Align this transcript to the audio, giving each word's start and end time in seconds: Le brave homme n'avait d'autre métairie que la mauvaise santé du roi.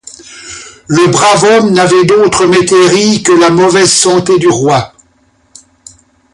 Le 0.87 1.11
brave 1.11 1.43
homme 1.43 1.73
n'avait 1.73 2.05
d'autre 2.05 2.47
métairie 2.47 3.21
que 3.21 3.33
la 3.33 3.51
mauvaise 3.51 3.91
santé 3.93 4.39
du 4.39 4.47
roi. 4.47 4.93